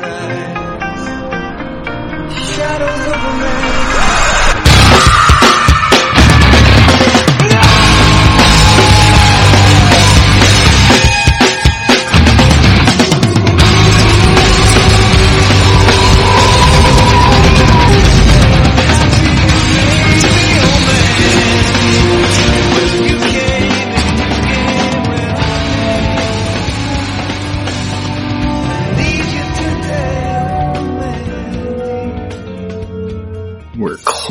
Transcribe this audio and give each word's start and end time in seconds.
eyes. 0.00 0.41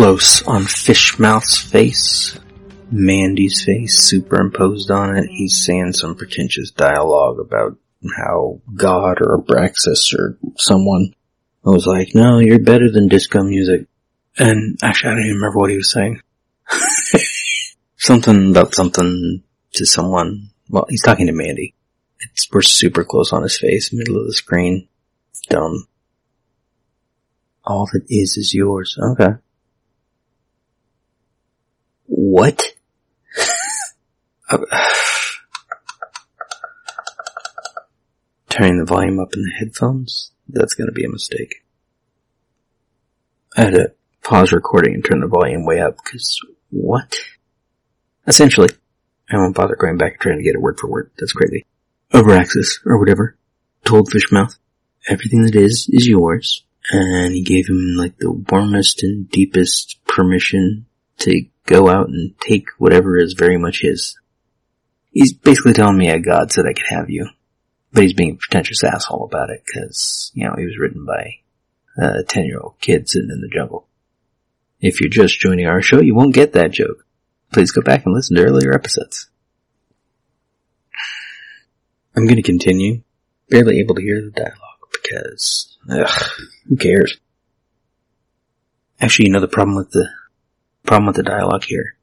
Close 0.02 0.42
on 0.48 0.64
Fishmouth's 0.64 1.60
face. 1.60 2.36
Mandy's 2.90 3.64
face 3.64 4.00
superimposed 4.00 4.90
on 4.90 5.16
it. 5.16 5.30
He's 5.30 5.64
saying 5.64 5.94
some 5.94 6.16
pretentious 6.16 6.72
dialogue 6.72 7.38
about 7.40 7.78
how 8.18 8.62
God 8.76 9.20
or 9.22 9.38
Abraxas 9.38 10.12
or 10.18 10.40
someone 10.58 11.14
was 11.64 11.86
like, 11.86 12.16
no, 12.16 12.40
you're 12.40 12.58
better 12.58 12.90
than 12.90 13.10
disco 13.10 13.44
music. 13.44 13.86
And 14.40 14.80
actually, 14.82 15.12
I 15.12 15.14
don't 15.14 15.24
even 15.26 15.36
remember 15.36 15.60
what 15.60 15.70
he 15.70 15.78
was 15.78 15.92
saying. 15.92 16.20
something 17.96 18.50
about 18.50 18.74
something 18.74 19.44
to 19.74 19.86
someone. 19.86 20.50
Well, 20.68 20.88
he's 20.90 21.04
talking 21.04 21.28
to 21.28 21.32
Mandy. 21.32 21.76
It's, 22.22 22.48
we're 22.52 22.64
super 22.64 23.04
close 23.04 23.34
on 23.34 23.44
his 23.44 23.60
face, 23.60 23.94
middle 23.94 24.18
of 24.20 24.26
the 24.26 24.34
screen. 24.34 24.88
Dumb. 25.48 25.86
All 27.64 27.88
that 27.94 28.06
is 28.10 28.36
is 28.38 28.52
yours. 28.56 28.98
Okay. 29.00 29.36
What? 32.24 32.62
Turning 38.48 38.78
the 38.78 38.86
volume 38.86 39.20
up 39.20 39.34
in 39.34 39.42
the 39.42 39.52
headphones? 39.58 40.30
That's 40.48 40.76
gonna 40.76 40.92
be 40.92 41.04
a 41.04 41.10
mistake. 41.10 41.64
I 43.58 43.62
had 43.62 43.74
to 43.74 43.94
pause 44.22 44.52
recording 44.52 44.94
and 44.94 45.04
turn 45.04 45.22
the 45.22 45.28
volume 45.28 45.66
way 45.66 45.80
up, 45.82 45.98
cause 46.04 46.40
what? 46.70 47.16
Essentially, 48.28 48.70
I 49.28 49.38
won't 49.38 49.56
bother 49.56 49.76
going 49.76 49.98
back 49.98 50.12
and 50.12 50.22
trying 50.22 50.38
to 50.38 50.44
get 50.44 50.54
it 50.54 50.62
word 50.62 50.78
for 50.80 50.92
word. 50.92 51.10
That's 51.18 51.34
crazy. 51.34 51.66
Overaxis, 52.14 52.86
or 52.86 53.00
whatever, 53.00 53.36
told 53.84 54.12
Fishmouth, 54.12 54.60
everything 55.08 55.42
that 55.46 55.56
is, 55.56 55.90
is 55.90 56.08
yours. 56.08 56.64
And 56.92 57.34
he 57.34 57.42
gave 57.42 57.68
him 57.68 57.96
like 57.98 58.18
the 58.20 58.32
warmest 58.32 59.02
and 59.02 59.28
deepest 59.28 59.98
permission 60.06 60.86
to 61.18 61.46
go 61.66 61.90
out 61.90 62.10
and 62.10 62.38
take 62.40 62.68
whatever 62.78 63.18
is 63.18 63.34
very 63.34 63.58
much 63.58 63.82
his. 63.82 64.18
He's 65.12 65.34
basically 65.34 65.74
telling 65.74 65.98
me 65.98 66.10
a 66.10 66.20
god 66.20 66.52
said 66.52 66.66
I 66.66 66.74
could 66.74 66.88
have 66.90 67.10
you. 67.10 67.28
But 67.94 68.04
he's 68.04 68.14
being 68.14 68.32
a 68.32 68.36
pretentious 68.36 68.84
asshole 68.84 69.26
about 69.26 69.50
it 69.50 69.64
because, 69.66 70.32
you 70.34 70.46
know, 70.46 70.56
he 70.58 70.66
was 70.66 70.78
written 70.80 71.06
by 71.06 71.42
a 71.98 72.24
10 72.24 72.46
year 72.46 72.60
old 72.60 72.76
kid 72.80 73.10
sitting 73.10 73.30
in 73.30 73.42
the 73.42 73.50
jungle. 73.50 73.88
If 74.80 75.02
you're 75.02 75.10
just 75.10 75.40
joining 75.40 75.68
our 75.68 75.82
show, 75.82 76.02
you 76.02 76.16
won't 76.16 76.34
get 76.34 76.54
that 76.54 76.72
joke. 76.72 77.06
Please 77.52 77.72
go 77.72 77.82
back 77.82 78.06
and 78.06 78.16
listen 78.16 78.38
to 78.38 78.44
earlier 78.44 78.74
episodes. 78.74 79.30
I'm 82.16 82.28
gonna 82.28 82.42
continue. 82.42 83.04
Barely 83.50 83.80
able 83.80 83.96
to 83.96 84.02
hear 84.02 84.22
the 84.22 84.32
dialogue 84.32 84.90
because, 84.92 85.78
ugh, 85.90 86.30
who 86.68 86.78
cares? 86.78 87.18
Actually, 89.00 89.28
you 89.28 89.34
know 89.34 89.42
the 89.42 89.48
problem 89.48 89.76
with 89.76 89.92
the, 89.92 90.08
problem 90.84 91.08
with 91.08 91.16
the 91.16 91.24
dialogue 91.24 91.64
here? 91.64 91.98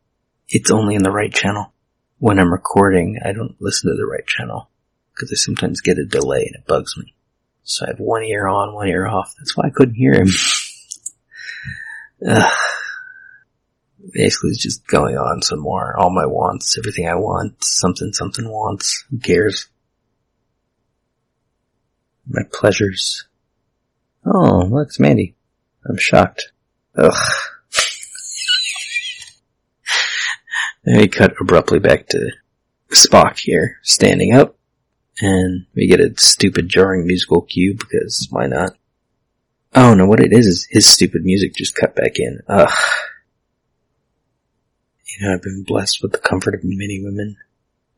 It's 0.48 0.70
only 0.70 0.94
in 0.94 1.02
the 1.02 1.10
right 1.10 1.32
channel. 1.32 1.72
When 2.18 2.38
I'm 2.38 2.52
recording, 2.52 3.18
I 3.24 3.32
don't 3.32 3.56
listen 3.60 3.90
to 3.90 3.96
the 3.96 4.06
right 4.06 4.26
channel 4.26 4.70
because 5.14 5.30
I 5.32 5.36
sometimes 5.36 5.80
get 5.80 5.98
a 5.98 6.04
delay 6.04 6.44
and 6.46 6.56
it 6.56 6.66
bugs 6.66 6.96
me. 6.96 7.14
So 7.62 7.84
I 7.84 7.90
have 7.90 8.00
one 8.00 8.24
ear 8.24 8.46
on, 8.46 8.74
one 8.74 8.88
ear 8.88 9.06
off. 9.06 9.34
That's 9.38 9.56
why 9.56 9.66
I 9.66 9.70
couldn't 9.70 9.94
hear 9.94 10.14
him. 10.14 10.28
Basically, 14.12 14.50
it's 14.50 14.62
just 14.62 14.86
going 14.86 15.16
on 15.16 15.42
some 15.42 15.60
more. 15.60 15.94
All 15.98 16.10
my 16.10 16.24
wants, 16.24 16.78
everything 16.78 17.06
I 17.06 17.16
want, 17.16 17.62
something 17.62 18.12
something 18.12 18.48
wants. 18.48 19.04
Who 19.10 19.18
cares? 19.18 19.68
My 22.26 22.42
pleasures. 22.52 23.28
Oh, 24.24 24.66
look, 24.70 24.88
it's 24.88 24.98
Mandy. 24.98 25.36
I'm 25.86 25.98
shocked. 25.98 26.52
Ugh. 26.96 27.12
Then 30.88 31.00
we 31.00 31.08
cut 31.08 31.34
abruptly 31.40 31.78
back 31.78 32.06
to 32.08 32.30
Spock 32.90 33.38
here, 33.38 33.78
standing 33.82 34.34
up, 34.34 34.56
and 35.20 35.66
we 35.74 35.86
get 35.86 36.00
a 36.00 36.14
stupid 36.16 36.68
jarring 36.68 37.06
musical 37.06 37.42
cue 37.42 37.74
because 37.74 38.26
why 38.30 38.46
not? 38.46 38.76
Oh 39.74 39.94
no, 39.94 40.06
what 40.06 40.20
it 40.20 40.32
is 40.32 40.46
is 40.46 40.66
his 40.70 40.86
stupid 40.86 41.24
music 41.24 41.54
just 41.54 41.74
cut 41.74 41.94
back 41.94 42.18
in. 42.18 42.40
Ugh. 42.48 42.72
You 45.04 45.26
know, 45.26 45.34
I've 45.34 45.42
been 45.42 45.64
blessed 45.64 46.02
with 46.02 46.12
the 46.12 46.18
comfort 46.18 46.54
of 46.54 46.60
many 46.64 47.02
women, 47.02 47.36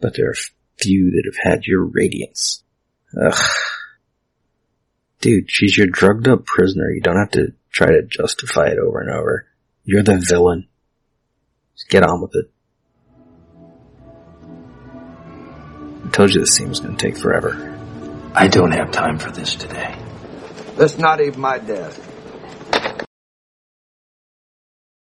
but 0.00 0.16
there 0.16 0.30
are 0.30 0.36
few 0.78 1.10
that 1.10 1.30
have 1.32 1.52
had 1.52 1.66
your 1.66 1.84
radiance. 1.84 2.64
Ugh. 3.20 3.50
Dude, 5.20 5.50
she's 5.50 5.76
your 5.76 5.86
drugged 5.86 6.26
up 6.26 6.46
prisoner. 6.46 6.90
You 6.90 7.02
don't 7.02 7.18
have 7.18 7.32
to 7.32 7.52
try 7.70 7.88
to 7.88 8.02
justify 8.02 8.68
it 8.68 8.78
over 8.78 9.00
and 9.00 9.10
over. 9.10 9.46
You're 9.84 10.02
the 10.02 10.16
villain. 10.16 10.66
Just 11.74 11.90
get 11.90 12.02
on 12.02 12.22
with 12.22 12.34
it. 12.34 12.50
I 16.10 16.12
told 16.12 16.34
you 16.34 16.40
this 16.40 16.56
scene 16.56 16.68
was 16.68 16.80
going 16.80 16.96
to 16.96 17.06
take 17.06 17.16
forever. 17.16 17.78
I 18.34 18.48
don't 18.48 18.72
have 18.72 18.90
time 18.90 19.20
for 19.20 19.30
this 19.30 19.54
today. 19.54 19.96
That's 20.74 20.98
not 20.98 21.20
even 21.20 21.40
my 21.40 21.58
desk. 21.58 22.02